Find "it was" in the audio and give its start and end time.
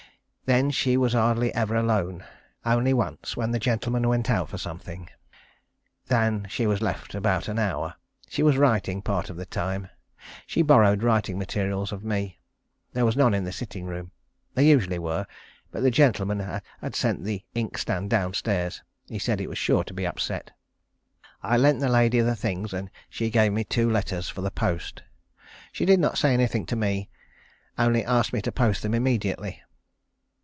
19.39-19.57